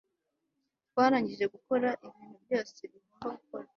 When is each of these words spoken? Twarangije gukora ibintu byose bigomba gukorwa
Twarangije 0.89 1.45
gukora 1.53 1.87
ibintu 2.05 2.37
byose 2.43 2.79
bigomba 2.91 3.27
gukorwa 3.37 3.69